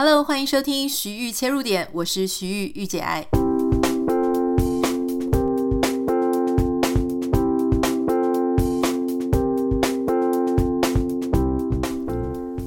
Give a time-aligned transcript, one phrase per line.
[0.00, 3.26] Hello，欢迎收听徐玉切入点，我是徐玉御姐爱。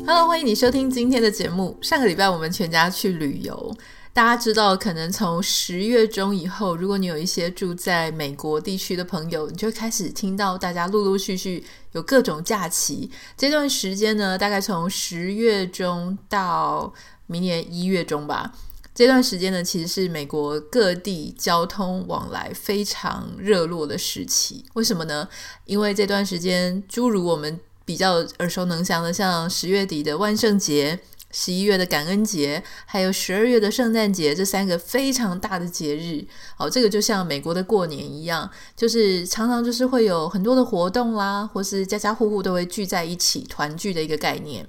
[0.06, 1.78] Hello，欢迎你收听今天的节目。
[1.80, 3.74] 上个礼拜我们全家去旅游。
[4.14, 11.64] 大家知道，可能从十月中以后，如果你有一些住在美国地区的朋友，你就会开始听到大家陆陆续续
[11.94, 13.10] 有各种假期。
[13.38, 16.94] 这段时间呢，大概从十月中到
[17.32, 18.54] 明年一月中吧。
[18.94, 24.66] 这段时间呢，其实是美国各地交通往来非常热络的时期。
[24.74, 25.28] 为什么呢？
[25.66, 31.00] 因为这段时间，诸如我们比较耳熟能详的，像十月底的万圣节。
[31.34, 36.28] 十一月的感恩节，还有十二月的圣诞节，这三个非常大的节日，
[36.58, 44.68] 好，这个就像美国的过年一样，就是常常就是会有很多的活动啦，或是家家户户都会聚在一起团聚的一个概念。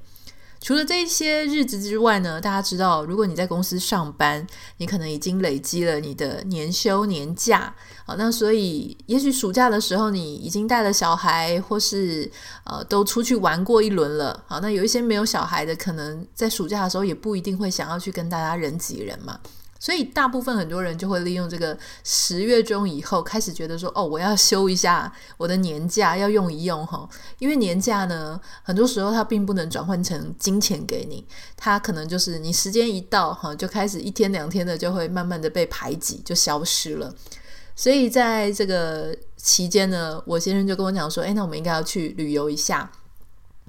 [0.63, 7.75] 除了这些日子之外呢，大家知道，如果你在公司上班，你可能已经累积了你的年休年假，
[8.07, 12.31] 好，那所以也许暑假的时候你已经带了小孩，或是
[12.63, 19.41] 呃都出去玩过一轮了，好，那有一些没有小孩的，可能在暑假的时候也不一定会想要去跟大家人挤人嘛。
[19.83, 27.09] 所以，大部分很多人就会利用这个十月中以后开始觉得说：“哦，我要休一下我的年假，要用一用哈。”
[27.41, 37.13] 因为年假呢，很多时候它并不能转换成金钱给你，它可能就是你时间一到哈，就开始一天两天的就会慢慢的被排挤，就消失了。
[37.75, 42.89] 所以在这个期间呢，我先生就跟我讲说：“哎，那我们应该要去旅游一下。”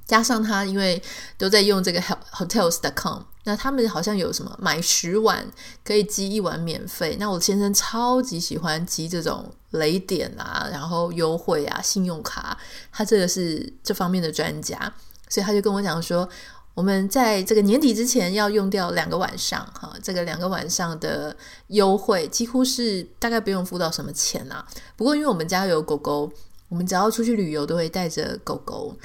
[0.06, 1.02] 加上他因为
[1.38, 3.22] 都在用这个 hotels.com。
[3.46, 5.46] 那他们好像有什么买十晚
[5.84, 7.18] 可以积一碗免费？
[7.20, 12.58] 那我先生超级喜欢积这种雷点啊，然后优惠啊，信用卡，
[12.90, 14.80] 他这个是这方面的专家，
[15.28, 16.30] 所以他就跟我讲说，
[16.74, 21.36] 我们在这个年底之前要用掉两个晚上，哈，这个两个晚上的
[21.68, 24.66] 优惠几乎是大概不用付到什么钱啊。
[24.96, 26.32] 不过因为我们家有狗狗，
[26.70, 28.96] 我们只要出去旅游都会带着狗狗。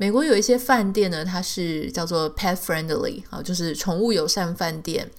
[0.00, 5.10] 美国有一些饭店呢，它是叫做 pet friendly 啊，就是宠物友善饭店。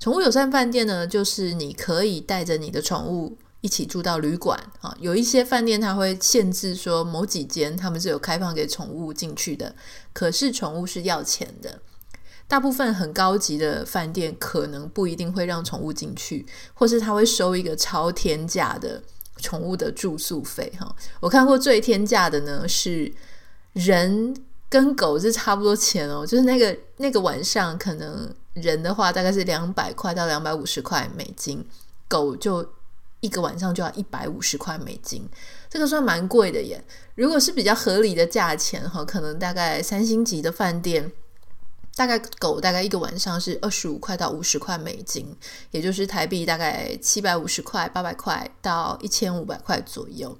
[0.00, 4.96] 宠物友善饭店呢，就是你可以带着你的宠物一起住到旅馆啊。
[4.98, 9.74] 有一些饭店它会限制说某几间他们是有开放给宠物进去的，
[10.14, 11.80] 可是宠物是要钱的。
[12.48, 19.02] 大部分很高级的饭店可能不一定会让宠物进去，或是他会收一个超天价的
[19.36, 20.96] 宠物的住宿费哈。
[21.20, 23.12] 我看过最天价的呢是。
[23.74, 24.34] 人
[24.68, 31.64] 跟狗是差不多钱哦，就是那个那个晚上，可能人的话大概是两百块到两百五十块美金，
[32.08, 32.66] 狗就
[33.20, 35.28] 一个晚上就要一百五十块美金，
[35.68, 36.82] 这个算蛮贵的耶。
[37.14, 41.12] 如果是比较合理的价钱哈，可能大概三星级的饭店，
[41.94, 45.36] 大概狗大概一个晚上是二十五块到五十块美金，
[45.70, 50.36] 也就是台币大概七百五十块、八百块到一千五百块左右。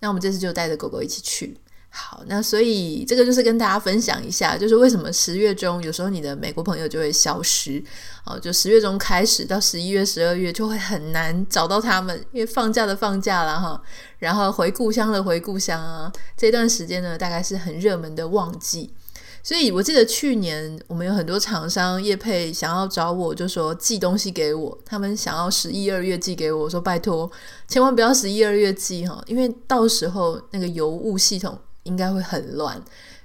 [0.00, 1.58] 那我们这次就带着狗狗一起去。
[1.92, 7.82] 好，那所以这个就是跟大家分享一下，就是为什么十月中有时候你的美国朋友就会消失，
[8.24, 13.82] 哦，就十月中开始到十一月、十二月就会很难找到他们，因为放假的放假了哈，
[14.18, 18.94] 然后回故乡的回故乡啊，这段时间呢大概是很热门的旺季，
[19.42, 27.28] 所以我记得去年我们有很多厂商业配想要找我，就说寄东西给我，他们想要十一二月寄给我，说拜托，
[27.66, 31.58] 千万不要十一二月寄哈，因为到时候那个邮务系统。
[31.90, 32.80] 应该会很乱，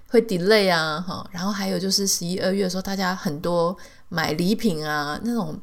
[0.09, 3.77] 会 delay 啊，哈，然后还有就是十一二月的时候，大家很多
[4.09, 5.57] 买礼品啊，那种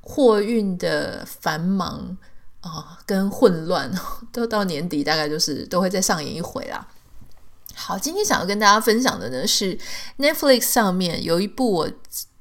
[0.00, 2.16] 货运的繁忙
[2.60, 3.90] 啊跟混乱，
[4.32, 6.86] 都到年底大概就是都会再上演一回啦。
[7.74, 9.78] 好，今天想要跟大家分享的呢是
[10.18, 11.90] Netflix 上面有一部我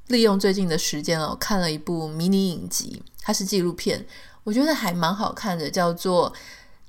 [0.07, 4.05] 利用最近的时间哦，看了一部迷你影集，它是纪录片，
[4.43, 6.33] 我觉得还蛮好看的，叫做。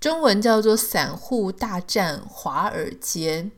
[0.03, 3.49] 中文叫做《散户大战华尔街》，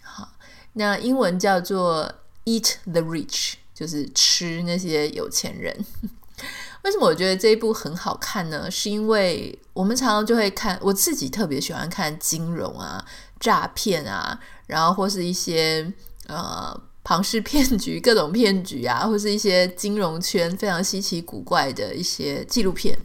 [0.00, 0.32] 好，
[0.72, 2.14] 那英文叫做
[2.50, 3.26] 《Eat the Rich》，
[3.74, 5.84] 就是吃那些有钱人。
[6.84, 8.70] 为什么我觉得这一部很好看呢？
[8.70, 13.04] 是因为我们常常就会看，我自己特别喜欢看金融啊、
[13.38, 15.92] 诈骗啊，然后或是一些
[16.28, 16.74] 呃
[17.04, 22.98] 庞氏骗局、各种骗局啊，或是一些金融圈非常稀奇古怪的一些纪录片。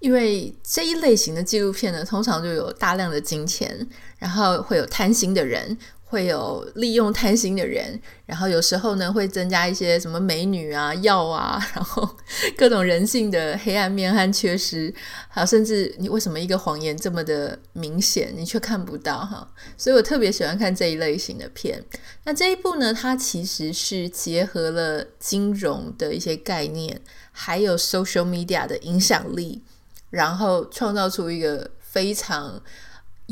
[0.00, 3.86] 因为这一类型的纪录片呢，通常就有大量的金钱，
[4.18, 12.16] 然后会有贪心的人，会有利用贪心的人，然后有时候呢会增加一些什么美女啊、 药啊，然后
[12.56, 14.92] 各种人性的黑暗面和缺失，
[15.28, 19.46] 还有甚至你为什么一个谎言这么的明显，你却看不到哈？
[19.76, 21.84] 所以我特别喜欢看这一类型的片。
[22.24, 27.00] 那这一部呢，它其实是结合了金融的一些概念，
[27.32, 29.62] 还有 social media 的影响力，
[30.10, 32.60] 然后创造出一个非常。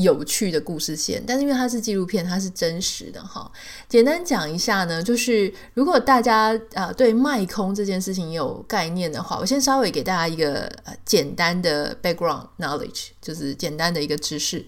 [0.01, 3.51] 有趣的故事线，但是因为它是纪录片，它是真实的哈。
[3.89, 10.71] 简单讲一下呢，就是如果大家啊、对卖空这件事情有概念的话，我先稍微给大家一个、
[11.05, 14.65] 简单的 background knowledge，就是简单的一个知识，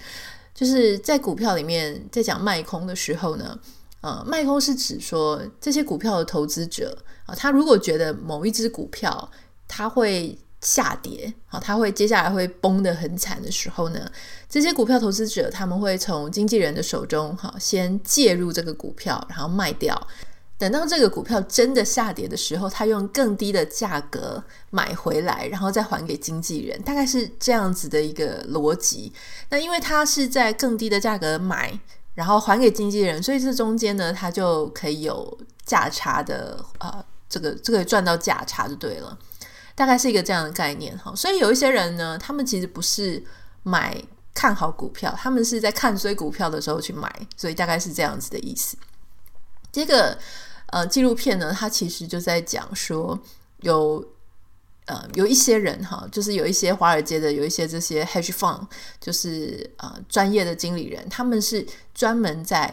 [0.53, 3.57] 就是在股票里面在讲卖空的时候呢，
[4.01, 9.31] 呃，卖空是指说这些股票的投资者啊、他如果觉得某一只股票
[9.69, 14.11] 它会下跌，好，他会接下来会崩得很惨的时候呢，
[14.49, 20.07] 这些股票投资者他们会从经纪人的手中，好，先介入这个股票，然后卖掉。
[20.59, 29.11] 等到这个股票真的下跌的时候，他用更低的价格买回来，然后再还给经纪人，大概是这样子的一个逻辑。
[29.49, 31.81] 那因为他是在更低的价格买，
[32.15, 39.19] 然后还给经纪人，所以这中间呢，他就可以有价差的啊、呃，这个这个赚到价差就对了。
[39.81, 43.25] 大概是一个这样的概念哈，所以有一些人呢，他们其实不是
[43.63, 43.97] 买
[44.35, 48.77] 看好股票，他们是在看衰股票的时候去买，所以大概是这样子的意思。
[49.73, 50.19] 这个
[50.67, 53.19] 呃纪录片呢，它其实就在讲说
[53.63, 54.07] 有
[54.85, 58.61] 呃有一些人哈，就是有一些华尔街的有一些这些 hedge fund，
[59.01, 62.71] 就是呃专业的经理人，他们是专门在。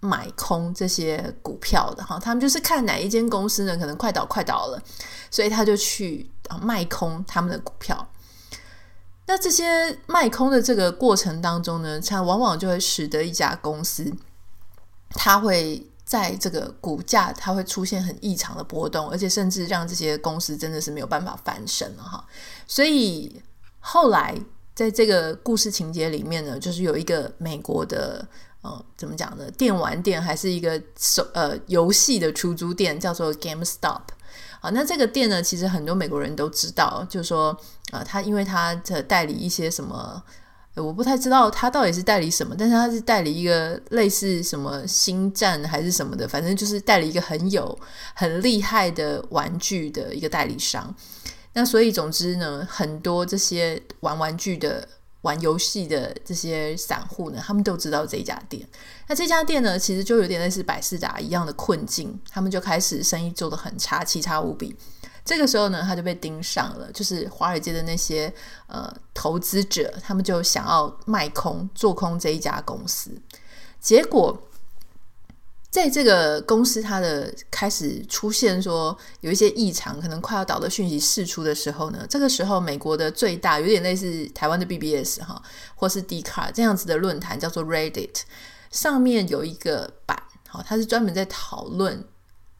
[0.00, 4.80] 买空这些股票的哈，他们就是看哪一间公司呢，可能快倒快倒了，
[5.28, 8.08] 所以他就去啊卖空他们的股票。
[9.26, 14.10] 那这些卖空的这个过程当中呢，它往往就会使得一家公司，
[15.10, 22.24] 它会在这个股价它会出现很异常的波动，而且甚至让这些公司真的是没有办法翻身了哈。
[22.68, 23.42] 所以
[23.80, 24.40] 后来
[24.76, 28.24] 在这个故事情节里面呢，就是有一个美国的。
[28.68, 29.50] 呃，怎么讲呢？
[29.52, 34.02] 电玩店还是一个手呃游戏的出租店，叫做 GameStop。
[34.60, 37.58] 好，那这个店呢，其实很多美国人都知道，就是说
[37.92, 40.22] 啊，他、因为他的代理一些什么，
[40.74, 47.78] 我不太知道他到底是代理什么，但是他是代理一个类似什么星战还是什么的，反正就是代理一个很有
[48.14, 50.94] 很厉害的玩具的一个代理商。
[51.54, 54.86] 那所以总之呢，很多这些玩玩具的。
[55.22, 58.66] 玩游戏的这些散户呢，他们都知道这家店。
[59.08, 64.76] 那这家店呢，其实就有点类似百事达一样的困境，他们就开始生意做得很差，奇差无比。
[65.24, 68.32] 这个时候呢，他就被盯上了，就是华尔街的那些
[68.66, 73.10] 呃投资者，他们就想要卖空、做空这一家公司，
[73.80, 74.42] 结果。
[75.70, 85.42] 在这个公司，它的开始出现说有一些异常，可能快要倒的讯息释出的时候呢，这个时候美国的最大有点类似台湾的 BBS 哈，
[85.74, 88.22] 或是 Dcard 这样子的论坛叫做 Reddit，
[88.70, 92.04] 上面有一个版，好，它是专门在讨论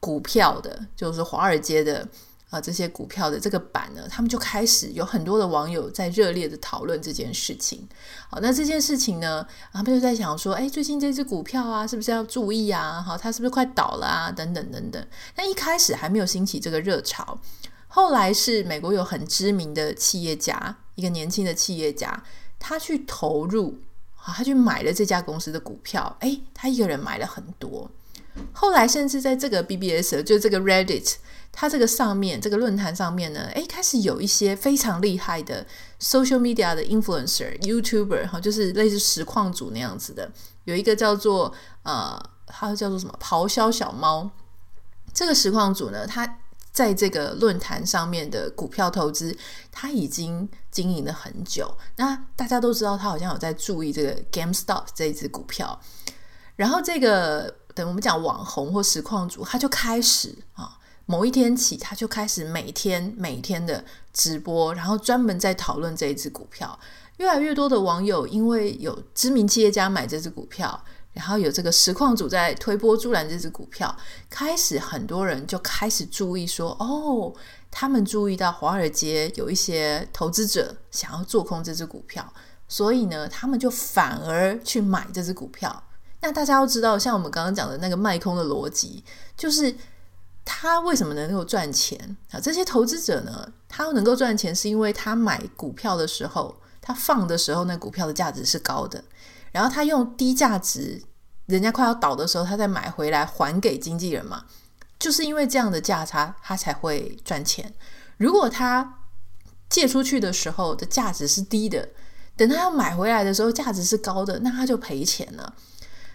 [0.01, 2.07] 股票的，就是华尔街的。
[2.51, 7.87] 啊，这些股票的这个版呢，他们就开始有很多的网友在热烈的讨论这件事情。
[8.31, 13.03] 好，那这件事情呢，他们就在想说，哎，最近这只股票啊，是不是要注意啊？
[13.03, 14.33] 好，它是不是快倒了啊？
[14.33, 15.07] 等等等等。
[15.37, 17.39] 那一开始还没有兴起这个热潮，
[17.87, 22.25] 后来是美国有很知名的企业家，一个年轻的企业家，
[22.59, 23.79] 他去投入，
[24.17, 27.91] 啊，他去买了这家公司的股票，哎，他一个人买了很多。
[28.53, 31.17] 后来甚至在这个 BBS，就这个 Reddit。
[31.51, 35.67] 它这个上面这个论坛上面呢，诶，开始有一些非常厉害的
[36.01, 40.31] social media 的 influencer、YouTuber 哈，就是类似实况主那样子的。
[40.65, 41.53] 有一个叫做
[41.83, 43.19] 呃，它叫做什么？
[43.21, 44.31] 咆哮小猫。
[45.13, 46.39] 这个实况主呢，他
[46.71, 49.37] 在这个论坛上面的股票投资，
[49.73, 51.77] 他已经经营了很久。
[51.97, 55.81] 那大家都知道，他好像有在注意这个 GameStop 这一支股票。
[56.55, 60.79] 然后这个等我们讲网红或实况主，他就开始啊。
[61.11, 66.79] 某一天起，他就开始每天每天的直播，然后专门在讨论这一只股票。
[67.17, 70.85] 越来越多的网友因为有知名企业家买这只股票，
[71.15, 73.97] 然后有这个实况组在推波助澜这只股票，
[74.29, 77.33] 开始很多人就开始注意说：哦，
[77.71, 82.31] 他们注意到华尔街有一些投资者想要做空这只股票，
[82.69, 85.85] 所以呢，他们就反而去买这只股票。
[86.21, 89.03] 那大家要知道，像我们刚刚讲的那个卖空的逻辑，
[89.39, 89.75] 就是。
[90.51, 92.41] 他为什么能够赚钱啊？
[92.41, 99.05] 这些投资者呢，他能够赚钱，是因为他买股票的时候，他放的时候，那股票的价值是高的，
[99.53, 101.03] 然后他用低价值
[101.45, 104.47] 人家快要倒的时候，他再买回来还给经纪人嘛。
[104.99, 107.75] 就是因为这样的价差，他才会赚钱。
[108.17, 109.01] 如果他
[109.69, 111.91] 借出去的时候的价值是低的，
[112.37, 115.55] 等他要买回来的时候价值是高的，那他就赔钱了。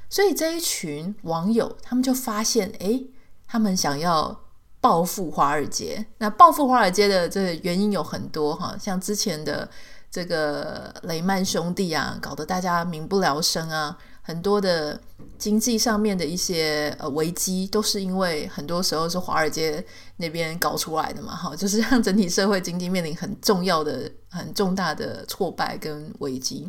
[0.10, 3.08] 所以这一群网友他们就发现，诶，
[3.54, 4.36] 他们想要
[4.82, 6.04] 报复华尔街。
[6.18, 9.70] 那报复华尔街的这原因有很多哈，像之前的
[10.10, 13.96] 这个雷曼兄弟啊，搞得大家民不聊生啊。
[14.24, 15.00] 很多的
[15.38, 19.86] 经济上面的一些呃危机，都是因为很多时候是华尔街
[20.18, 26.68] 那边搞出来的嘛，哈，就是让整体社会经济面临很重要的、很重大的挫败跟危机。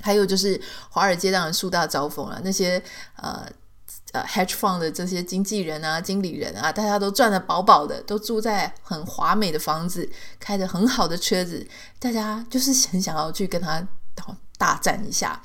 [0.00, 2.82] 还有就是华尔街当然树大招风了，那些
[3.14, 3.46] 呃
[4.12, 11.66] 呃 hedge fund 的这些经纪人啊、经理人啊，大家都赚得饱饱的，都住在很华美的房子，开着很好的车子，
[11.98, 13.86] 大家就是很想要去跟他
[14.58, 15.40] 大战一下。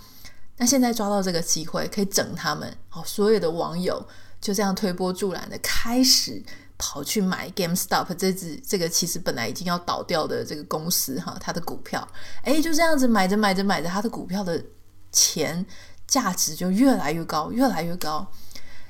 [0.58, 3.04] 那现在抓到这个机会，可以整他们哦！
[3.06, 4.08] 所有的网友
[4.40, 6.42] 就这样推波助澜的开始
[6.78, 12.08] 跑去买 GameStop 这只这个其实本来已经要倒掉的这个公司哈，它的股票，
[12.44, 14.64] 诶，就这样子买着买着买着，它的股票的
[15.12, 15.66] 钱
[16.08, 18.26] 价值就越来越高，越来越高。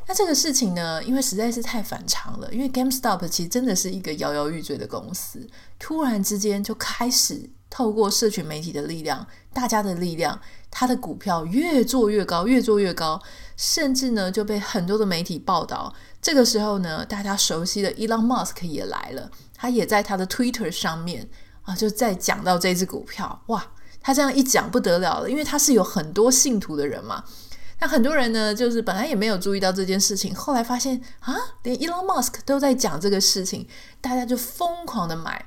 [0.08, 5.48] 那这个事情呢，因为实在是太反常了，因为 GameStop 其实真的是一个摇摇欲坠的公司，
[5.80, 7.50] 突然之间就开始。
[7.68, 10.40] 透过社群媒体的力量，大家的力量，
[10.72, 13.22] 他的股票越做越高，越做越高，
[13.58, 15.94] 甚至呢就被很多的媒体报道。
[16.22, 21.28] 这个时候呢，大家熟悉的 Elon Musk 也来了，他也在他的 Twitter 上面
[21.64, 23.42] 啊，就在讲到这只股票。
[23.48, 23.66] 哇，
[24.00, 27.26] 他这样一讲不得了了，因为他是有很多信徒的人嘛。
[27.80, 33.68] 那很多人呢，就是本来也没有注意到这件事情，后来发现啊，连 Elon Musk 都在讲这个事情，
[34.00, 35.46] 大家就疯狂的买。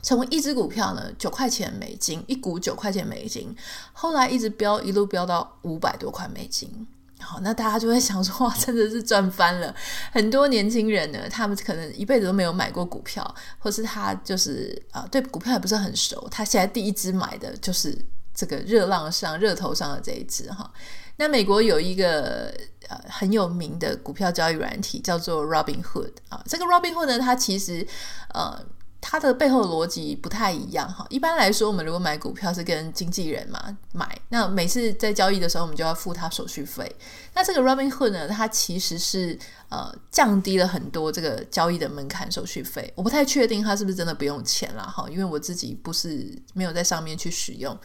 [0.00, 3.54] 从一只股票呢，九块钱美金一股，九块钱美金，
[3.92, 6.86] 后来一直飙，一路飙到五百多块美金。
[7.18, 9.74] 好，那大家就会想说，哇，真的是赚翻了。
[10.12, 16.28] 很多年轻人呢，他们可能一辈子都没有买过股票，或是他就是啊，对股票也不是很熟。
[16.30, 17.98] 他现在第一只买的就是
[18.32, 20.70] 这个热浪上、热头上的这一只哈。
[21.18, 22.50] 那美国有一个
[22.88, 27.86] 呃很有名的股票交易软体叫做 Robinhood 啊，这个 Robinhood 呢，它其实
[28.32, 28.64] 呃。
[29.00, 31.06] 它的背后逻辑不太一样哈。
[31.08, 36.84] 一般来说，我们如果买股票是跟经纪人嘛买，那每次在交易的时候，我们就要付他手续费。
[37.32, 42.92] 那这个 Robinhood 呢，它其实是呃降低了很多这个交易的门槛手续费。
[42.96, 47.78] 我不太确定它是不是真的不用钱了哈，因为我自己不是没有在上面去使用。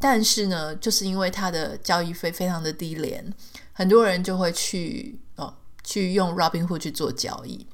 [0.00, 3.32] 但是呢，就是因为它的交易费非常的低廉，
[3.72, 7.66] 很多人就会去哦去用 Robinhood 去做交易。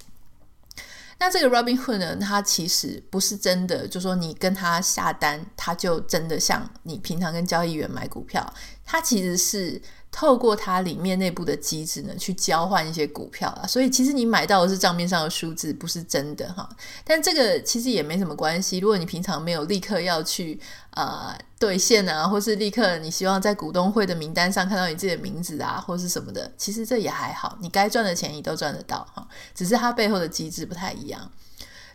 [1.19, 8.53] 那这个 Robinhood 呢，它其实不是真的，就说你跟他下单，他就真的像你平常跟交易员买股票，
[8.85, 9.81] 它其实是。
[10.17, 16.69] 透过它里面内部的机制呢，去交换一些股票啊，所以其实你买到的是账面上的数字，不是真的哈。
[17.03, 31.31] 但这个其实也没什么关系，如果你平常没有立刻要去呃兑现啊，或是立刻你希望在股东会的名单上看到你自己的名字啊，或是什么的，其实这也还好，你该赚的钱你都赚得到哈，只是它背后的机制不太一样。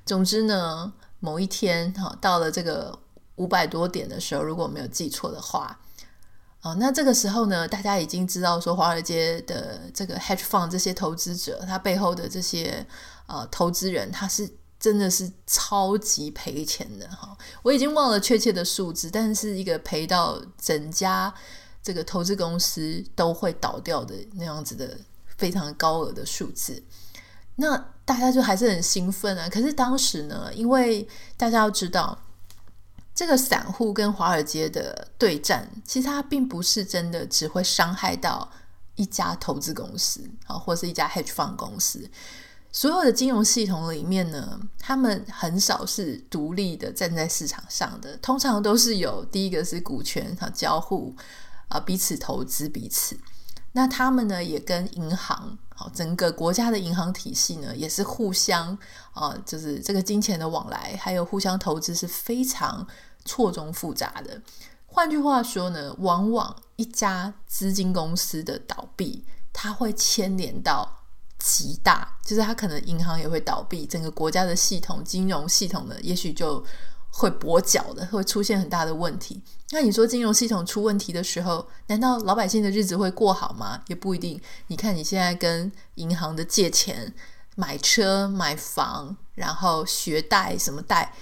[0.05, 2.97] 总之呢，某一天哈，到了这个
[3.35, 5.79] 五百多点的时候，如果没有记错的话。
[6.61, 12.85] 哦，那这个时候呢，大家已经知道说，华尔街的这个 hedge fund 这些投资者，他背后的这些
[13.27, 14.49] 呃投资人，他是
[14.79, 17.37] 真的是超级赔钱的哈。
[17.61, 21.33] 我已经忘了确切的数字，但是一个赔到整家
[21.83, 24.97] 这个投资公司都会倒掉的那样子的
[25.37, 26.81] 非常高额的数字。
[27.55, 29.49] 那大家就还是很兴奋啊。
[29.49, 32.17] 可是当时呢，因为大家要知道。
[33.15, 38.49] 这个散户跟华尔街的对战，其实它并不是真的只会伤害到
[38.95, 42.09] 一家投资公司啊，或是一家 hedge fund 公司。
[42.79, 51.13] 所有的金融系统里面呢，他们很少是独立的站在市场上的，通常都是有第一个是股权和交互
[51.67, 53.19] 啊，彼此投资彼此。
[53.73, 58.77] 那他们呢，也跟银行，好，整个国家的银行体系呢，也是互相
[59.11, 62.87] 啊，就是这个金钱的往来，还有互相投资是非常。
[63.25, 64.41] 错综复杂的，
[64.87, 70.98] 换句话说呢，往往一家资金公司的倒闭，它会牵连到
[71.39, 76.63] 极大，就是它可能银行也会倒闭，整个国家的系统、金融系统呢，也许就
[77.09, 79.41] 会跛脚的，会出现很大的问题。
[79.71, 83.81] 那你说金融系统出问题的时候，难道老百姓的日子会过好吗？
[83.87, 84.39] 也不一定。
[84.67, 87.13] 你看你现在跟银行的借钱、
[87.55, 91.13] 买车、买房，然后学贷什么贷。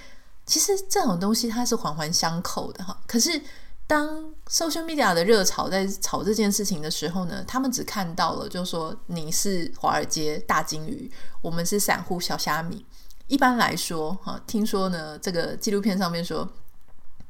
[0.46, 3.42] 其实这种东西它是环环相扣的哈，可是
[3.88, 4.06] 当
[4.50, 11.10] social media 的热潮在炒这件事情的时候呢，他们只看到了，就是说你是华尔街大鲸鱼，
[11.42, 12.86] 我们是散户小虾米。
[13.28, 16.50] 一般来说，哈，听说呢，这个纪录片上面说，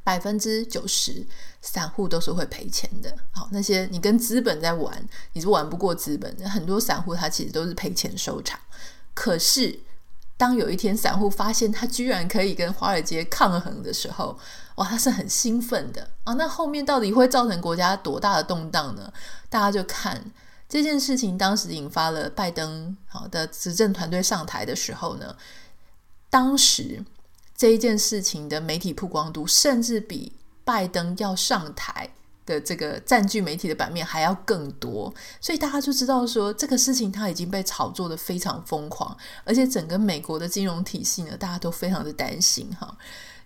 [0.03, 1.25] 百分之九十
[1.61, 3.15] 散户都是会赔钱的。
[3.31, 6.49] 好，那些你跟资本在玩，你是玩不过资本的。
[6.49, 8.59] 很多散户他其实都是赔钱收场。
[9.13, 9.79] 可是，
[10.37, 14.37] 当有一天散户发现他居然可以跟华尔街抗衡的时候，
[14.77, 16.33] 哇，他是很兴奋的啊！
[16.33, 19.11] 那后面到底会造成国家多大的动荡呢？
[19.49, 20.31] 大家就看
[20.69, 25.35] 这件事情，当时引发了拜登好的执政团队上台的时候呢，
[26.29, 27.03] 当时
[27.55, 32.07] 这一件事情的媒体曝光度，甚至比拜登要上台
[32.45, 42.95] 的这个占据媒体的版面还要更多，所以大家就知道说，这个事情它已经被炒作得非常疯狂，而且整个美国的金融体系呢，大家都非常的担心哈。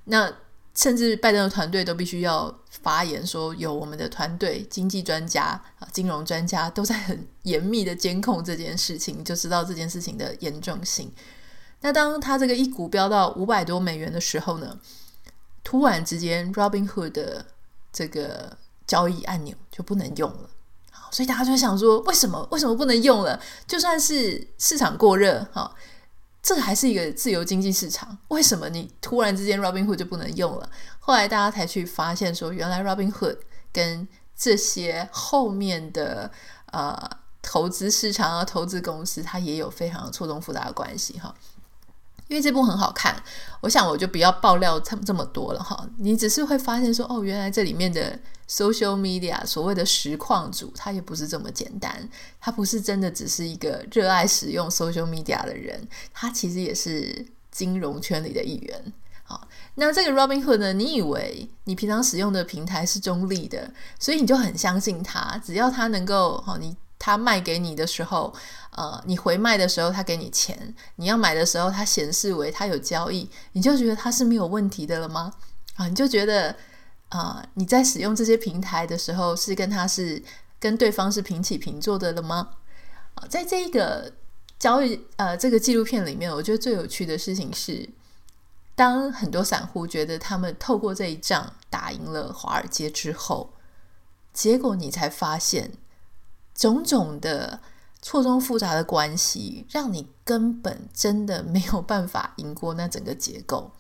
[0.04, 0.30] 那
[0.74, 11.12] 甚至拜登的团队都必须要发言说，有我们的团队、经济专家啊、金融专家都在很严密的监控这件事情，就知道这件事情的严重性。
[11.82, 14.80] 那当他这个一股飙到五百多美元的时候呢，
[15.64, 17.46] 突然之间，Robinhood 的
[17.92, 20.50] 这个交易按钮就不能用了。
[21.12, 22.48] 所以大家就想说，为什么？
[22.52, 23.38] 为什么不能用了？
[23.68, 25.76] 就算是市场过热，哈。
[26.42, 30.70] 这个还是一个自由经济市场，为什么你突然之间 Robinhood 就不能用了？
[31.00, 33.38] 后来大家才去发现说，原来 Robinhood
[33.72, 36.32] 跟这些后面的
[36.72, 37.10] 呃
[37.44, 41.34] 投资市场啊、投资公司，它也有非常错综复杂的关系哈。
[42.32, 43.22] 因为这部很好看，
[43.60, 45.86] 我想我就不要爆料这么这么多了哈。
[45.98, 52.08] 你只是会发现说，哦，原来这里面的 social media 所谓的实况主，他也不是这么简单，
[52.40, 58.94] 他不是真的只是一个热爱使用 social media 的人，他其实也是金融圈里的一员。
[59.26, 59.46] 好，
[59.76, 66.78] 那这个 Robinhood 呢，你以为你平常使用的平台是中立的，所以你就很相信他，只要他能够好你。
[67.04, 68.32] 他卖给你的时候，
[68.70, 70.56] 呃，你回卖的时候，他给你钱；
[70.98, 75.34] 你要买的时候，他显示为他有交易，你就觉得他是没有问题的了吗？
[75.78, 76.56] 啊，你就觉得
[77.10, 80.22] 啊，你在使用这些平台的时候，是跟他是
[80.60, 82.50] 跟对方是平起平坐的了吗？
[83.16, 84.14] 啊，在这一个
[84.60, 87.90] 交易呃这个纪录片里面，我觉得最有趣的事情是，
[88.76, 93.54] 当很多散户觉得他们透过这一仗打赢了华尔街之后，
[94.32, 95.72] 结果你才发现。
[96.54, 97.60] 种种的
[98.02, 103.72] 错综复杂的关系，让你根本真的没有办法赢过那整个结构。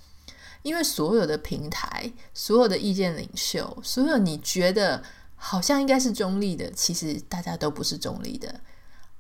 [0.63, 5.03] 因为所有的平台、所有的意见领袖、所有你觉得
[5.36, 8.62] 好像应该是中立的，其实大家都不是中立的。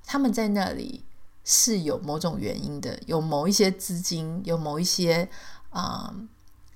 [0.05, 1.03] 他们在那里
[1.43, 5.27] 是有某种原因的，有某一些资金，有某一些
[5.71, 6.13] 啊、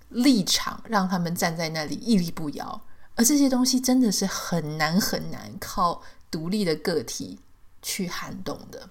[0.09, 2.81] 立场，让他们站在那里屹立不摇。
[3.15, 6.01] 而这些东西真的是很难很难靠。
[6.31, 7.39] 独立的个体
[7.81, 8.89] 去撼动的，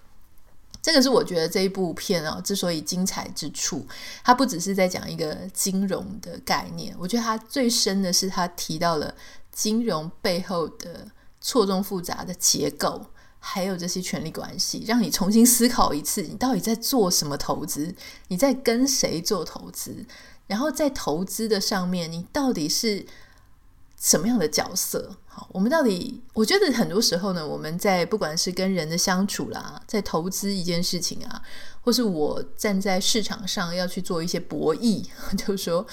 [0.81, 3.87] 这个是我觉得这一部片啊，之所以精彩之处，
[4.23, 9.15] 它不只是在讲一个金融的概念，我觉得它最深的是它提到了
[9.53, 11.09] 金融背后的
[11.41, 13.05] 错综复杂的结构，
[13.39, 17.95] 还有这些权力关系，让你重新思考一次，你到底在做什么投资，
[18.29, 20.07] 你在跟谁做投资，
[20.47, 23.07] 然后在投资的上面，你到底是。
[23.97, 25.17] 什么样的角色？
[25.37, 31.43] 好，我们到底，我觉得很多时候呢，我们在不管是跟人的相处啦，在投资一件事情啊，
[31.81, 35.05] 或是我站在市场上要去做一些博弈，
[35.37, 35.85] 就是说，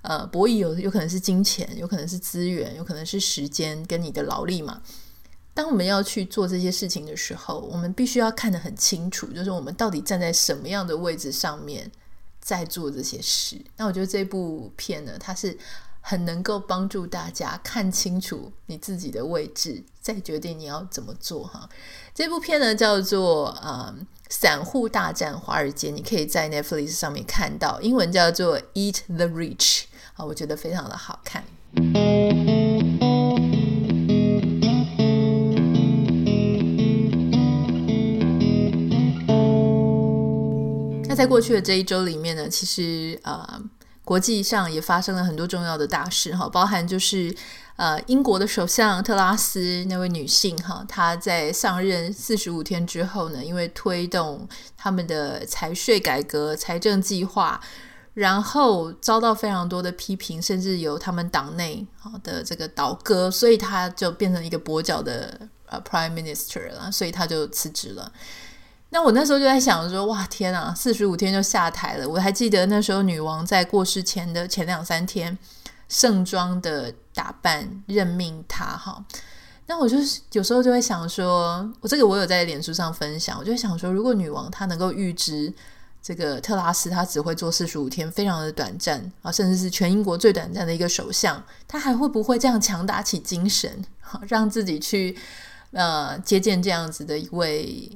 [0.00, 4.80] 呃，博弈有有可能是金钱，有可能是资源，有可能是时间跟你的劳力嘛。
[5.52, 11.92] 当我们要去做这些事情的时候，我们必须要看得很清楚，就是我们到底站在什么样的位置上面
[12.40, 13.60] 在做这些事。
[13.76, 15.58] 那我觉得这部片呢，它是。
[16.00, 21.68] 很能够帮助大家看清楚你自己的位置，再决定你要怎么做哈。
[22.14, 23.94] 这部片呢叫做《呃
[24.30, 29.58] 散户大战华尔街》，你可以在 Netflix 上面看到，英文叫做《Eat the Rich》
[30.14, 31.44] 啊，我觉得非常的好看。
[41.06, 43.62] 那在过去的这一周里面呢，其实呃。
[44.08, 47.34] 国际上也发生了很多重要的大事哈，包含就是
[47.76, 57.60] 呃英国的首相特拉斯那位女性哈，她在上任四十五天之后呢，因为推动他们的财税改革、财政计划，
[58.14, 61.86] 然后遭到非常多的批评，甚至有他们党内
[62.22, 68.10] 的这个倒戈，所以她就变成一个跛脚的呃 Prime Minister 了，所以她就辞职了。
[68.90, 72.08] 那我那时候就在想说，哇，天啊，四十五天就下台了。
[72.08, 75.36] 我还记得那时候女王在过世前的前两三天，
[75.88, 79.04] 盛装的打扮任命他哈。
[79.66, 85.52] 那我就是有时候就会想说，我这个我有在脸书上分享，我就想说，如果女王她能够预知
[86.00, 95.14] 这个特拉斯她只会做四十五天，非常的短暂啊，甚至是全英国最短暂的一个首相，她还会不会这样强打起精神，好让自己去
[95.72, 97.90] 呃接见这样子的一位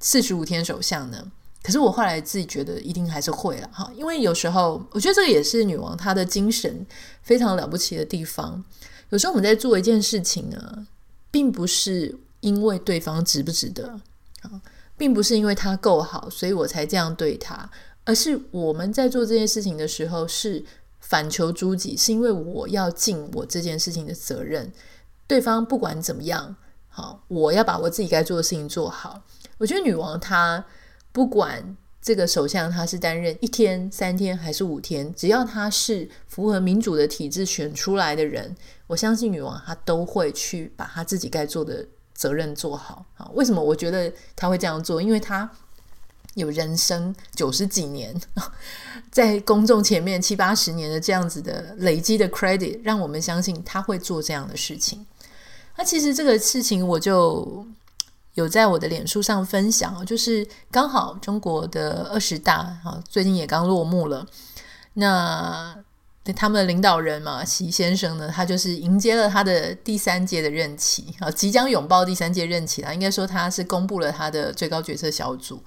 [0.00, 1.30] 四十五天首相呢？
[1.62, 6.86] 可是我后来自己觉得一定还是会了哈，因为有时候我觉得这个也是女王她的精神
[7.22, 8.64] 非常了不起的地方。
[9.10, 10.86] 有时候我们在做一件事情呢。
[11.30, 14.00] 并不是因为对方值不值得
[14.40, 14.62] 啊，
[14.96, 17.70] 并不是因为他够好，所以我才这样对他，
[18.04, 20.64] 而是我们在做这件事情的时候是
[21.00, 24.72] 反求诸己，是因为我要尽我这件事情的责任。
[25.26, 26.56] 对方不管怎么样，
[26.88, 29.22] 好，我要把我自己该做的事情做好。
[29.58, 30.64] 我觉得女王她
[31.12, 38.56] 不管这个首相他是担任一天、三天还是五天，只要他是符合民主的体制选出来的人。
[38.86, 43.28] 我相信女王她都会去把她自己该做的责任做好啊。
[43.34, 45.02] 为什么我觉得她会这样做？
[45.02, 45.50] 因为她
[46.34, 48.18] 有人生九十几年，
[49.10, 55.04] 在公众前面七八十年的这样子的累积的 credit，让我们相信她会做这样的事情。
[55.76, 57.66] 那其实这个事情我就
[58.38, 64.24] 有在我的脸书上分享，就是刚好中国的二十大啊，最近也刚落幕了。
[64.94, 65.76] 那
[66.36, 72.94] 他们的领导人嘛，习先生呢，他就是迎接了他的第三届的任期啊，即将拥抱第三届任期了。
[72.94, 75.60] 应该说他是公布了他的最高决策小组。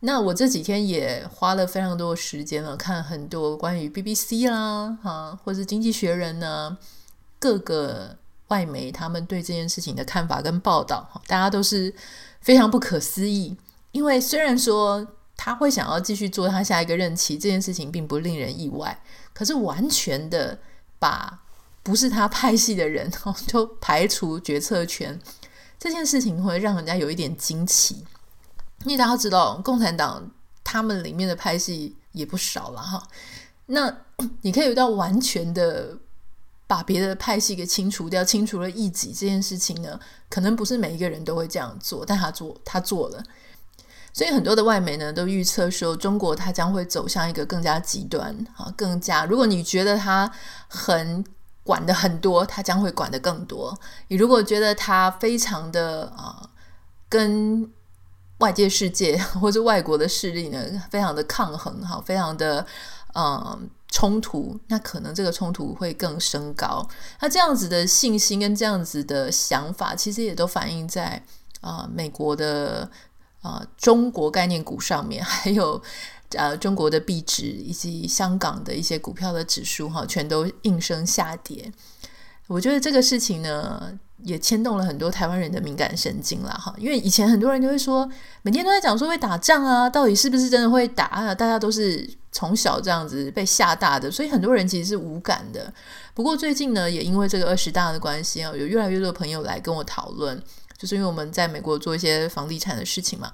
[0.00, 6.76] 那我这几天也花了非常多时间了，看很多关于 BBC 啦，哈，或是经济学人呢，
[7.38, 8.18] 各个
[8.52, 11.94] 外媒他们对这件事情的看法跟报道，大家都是
[12.42, 13.56] 非常不可思议。
[13.92, 15.06] 因为虽然说
[15.38, 19.02] 他会想要继续做他下一个任期，这件事情并不令人意外。
[19.32, 20.58] 可是完全的
[20.98, 21.40] 把
[21.82, 23.10] 不是他派系的人
[23.46, 25.18] 就排除决策权，
[25.78, 28.04] 这件事情会让人家有一点惊奇。
[28.84, 30.30] 因为大家知道，共产党
[30.62, 33.02] 他们里面的派系也不少了哈。
[33.66, 33.96] 那
[34.42, 35.96] 你可以到完全的
[36.72, 43.22] 把别的派系给清除掉，清除了异己这件事情呢，可能不是每一个人都会这样做，但他做，他做了。
[44.10, 49.26] 所以很多的外媒呢都预测说，中国它将会走向一个更加极端啊，更加。
[49.26, 50.32] 如果你觉得它
[50.66, 51.22] 很
[51.62, 53.78] 管得很多，它将会管得更多。
[54.08, 56.48] 你如果觉得它非常的啊，
[57.10, 57.70] 跟
[58.38, 60.58] 外界世界 或者外国的势力呢
[60.90, 62.66] 非常的抗衡哈，非常的
[63.14, 66.84] 嗯冲突，那可能这个冲突会更升高。
[67.20, 71.24] 那这样子的信心跟这样子的想法，其实也都反映在
[71.60, 72.90] 啊美国的。
[73.42, 75.82] 啊、中国概念股上面还有
[76.36, 81.72] 呃中国的币值以及香港的一些股票的指数哈，全都应声下跌。
[82.46, 86.74] 我觉得这个事情呢，也牵动了很多台湾人的敏感神经了哈。
[86.78, 88.08] 因为以前很多人就会说，
[88.42, 91.34] 每天都在讲说会打仗啊，到底是不是真的会打啊？
[91.34, 95.72] 大家都是从小这样子被吓大的，所以很多人其实是无感的。
[96.14, 100.42] 不过最近呢，也因为这个二十大的关系啊，有越来越多的朋友来跟我讨论。
[100.78, 103.30] 就是因为我们在美国做一些房地产的事情嘛，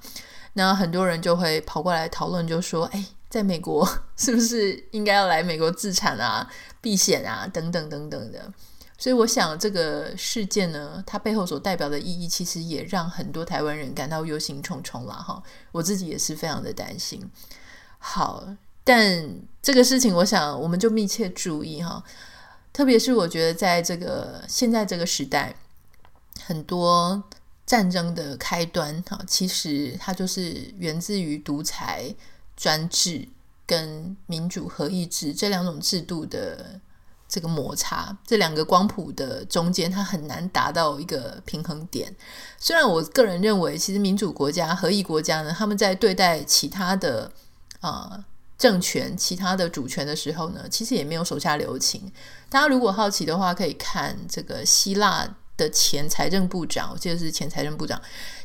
[0.52, 6.46] 那很多人就会跑过来讨论，就说：“哎，在美国 是不是应该要来美国自产啊、
[6.82, 8.52] 避险啊等等等等的？”
[8.98, 15.42] 所以我想这个事件呢，它背后所代表的意义，其实也让很多台湾人感到忧心忡忡了哈。
[15.72, 17.26] 我自己也是非常的担心。
[17.98, 18.46] 好，
[18.84, 22.04] 但这个事情，我想我们就密切注意哈，
[22.72, 25.54] 特别是我觉得在这个现在这个时代，
[26.44, 27.22] 很多。
[27.68, 32.14] 战争的开端，哈，其实它就是源自于独裁
[32.56, 33.28] 专制
[33.66, 36.80] 跟民主合议制这两种制度的
[37.28, 42.14] 这个摩擦，这两个光谱的中间，它很难达到一个平衡点。
[42.58, 47.30] 虽然我个人认为，其实民主国家、合议国家呢，他们在对待其他的
[47.80, 48.24] 啊、呃、
[48.56, 52.10] 政权、其他的主权的时候呢，其实也没有手下留情。
[52.48, 55.36] 大家如果好奇的话，可以看这个希腊。
[55.58, 58.00] 的前财政部长，我记得是前财政部长，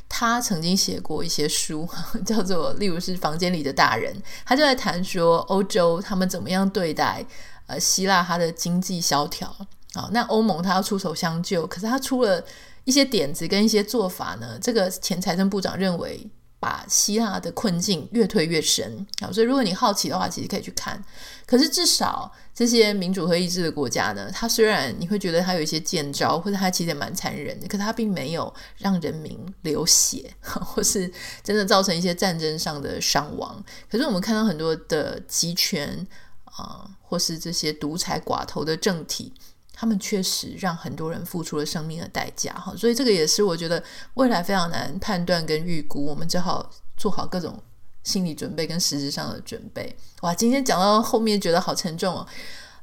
[0.10, 1.88] 他曾经写过一些书，
[2.26, 4.12] 叫做例如是房间里的大人，
[4.44, 7.24] 他就在谈说欧洲他们怎么样对待
[7.68, 9.48] 呃希腊它的经济萧条
[9.94, 12.44] 啊，那欧盟它要出手相救，可是他出了
[12.84, 16.30] 一些点子跟一些做法呢，这个前财政部长认为。
[16.60, 21.04] 把希腊的困境越推越深啊，所以如果你好奇的话，其实可以去看。
[21.46, 31.12] 可是至少这些民主和意志的国家呢，它虽然你会觉得它有一些见招，或者它其实也蛮残忍的，可是它并没有让人民流血， 或是
[31.44, 33.62] 真的造成一些战争上的伤亡。
[33.92, 36.08] 可是我们看到很多的集权
[36.56, 39.34] 啊、或是这些独裁寡头的政体，
[39.74, 47.62] 他们确实让很多人付出了生命的代价哈，所以这个也是我觉得未来非常难判断跟预估，我们只好做好各种
[48.04, 49.96] 心理准备跟实质上的准备。
[50.22, 52.28] 哇，今天讲到后面觉得好沉重哦。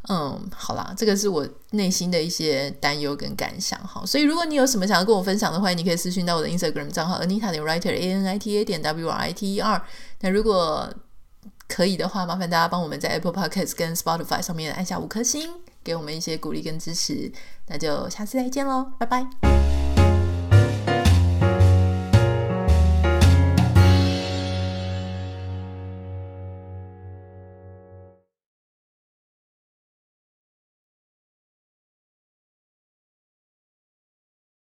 [0.08, 4.02] 嗯，好啦，这个是我内心的一些担忧跟感想哈。
[4.06, 9.54] 所以如果你有什么想要跟我分享的话，你可以私讯到我的 Instagram 账号 Anita 点 Writer A N I T A 点 W R I T
[9.54, 9.84] E R。
[10.20, 10.90] 那如果
[11.70, 15.48] 可以的话，麻烦大家帮我们在 Apple Podcast 跟 Spotify 上面按下五颗星，
[15.84, 17.30] 给我们一些鼓励跟支持。
[17.68, 19.89] 那就下次再见喽，拜拜。